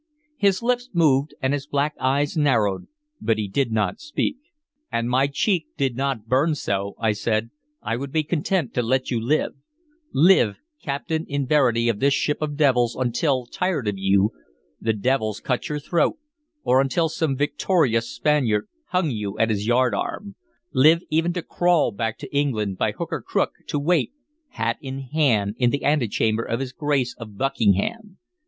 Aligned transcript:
His 0.37 0.63
lips 0.63 0.89
moved 0.95 1.35
and 1.43 1.53
his 1.53 1.67
black 1.67 1.93
eyes 1.99 2.35
narrowed, 2.35 2.87
but 3.21 3.37
he 3.37 3.47
did 3.47 3.71
not 3.71 3.99
speak. 4.01 4.37
"An 4.91 5.07
my 5.07 5.27
cheek 5.27 5.67
did 5.77 5.95
not 5.95 6.25
burn 6.25 6.55
so," 6.55 6.95
I 6.99 7.11
said, 7.11 7.51
"I 7.83 7.97
would 7.97 8.11
be 8.11 8.23
content 8.23 8.73
to 8.73 8.81
let 8.81 9.11
you 9.11 9.21
live; 9.21 9.51
live, 10.11 10.57
captain 10.81 11.27
in 11.27 11.45
verity 11.45 11.87
of 11.87 11.99
this 11.99 12.15
ship 12.15 12.41
of 12.41 12.57
devils, 12.57 12.95
until, 12.95 13.45
tired 13.45 13.87
of 13.87 13.99
you, 13.99 14.31
the 14.79 14.93
devils 14.93 15.39
cut 15.39 15.69
your 15.69 15.77
throat, 15.77 16.17
or 16.63 16.81
until 16.81 17.07
some 17.07 17.37
victorious 17.37 18.09
Spaniard 18.09 18.67
hung 18.87 19.11
you 19.11 19.37
at 19.37 19.51
his 19.51 19.67
yardarm; 19.67 20.33
live 20.73 21.03
even 21.11 21.31
to 21.33 21.43
crawl 21.43 21.91
back 21.91 22.17
to 22.17 22.35
England, 22.35 22.75
by 22.79 22.91
hook 22.91 23.09
or 23.11 23.21
crook, 23.21 23.51
to 23.67 23.77
wait, 23.77 24.13
hat 24.47 24.77
in 24.81 25.01
hand, 25.13 25.53
in 25.59 25.69
the 25.69 25.85
antechamber 25.85 26.43
of 26.43 26.59
his 26.59 26.71
Grace 26.73 27.13
of 27.19 27.37
Buckingham. 27.37 28.17